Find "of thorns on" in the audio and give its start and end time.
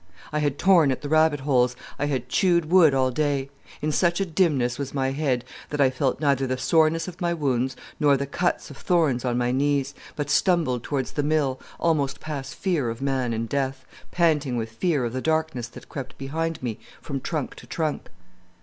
8.71-9.37